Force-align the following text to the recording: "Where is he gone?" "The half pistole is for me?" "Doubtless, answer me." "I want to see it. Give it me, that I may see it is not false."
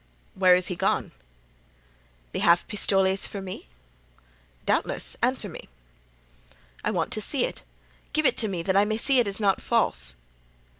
"Where 0.33 0.55
is 0.55 0.65
he 0.65 0.75
gone?" 0.75 1.11
"The 2.31 2.39
half 2.39 2.67
pistole 2.67 3.05
is 3.05 3.27
for 3.27 3.39
me?" 3.39 3.67
"Doubtless, 4.65 5.15
answer 5.21 5.47
me." 5.47 5.69
"I 6.83 6.89
want 6.89 7.11
to 7.11 7.21
see 7.21 7.45
it. 7.45 7.61
Give 8.11 8.25
it 8.25 8.41
me, 8.45 8.63
that 8.63 8.75
I 8.75 8.83
may 8.83 8.97
see 8.97 9.19
it 9.19 9.27
is 9.27 9.39
not 9.39 9.61
false." 9.61 10.15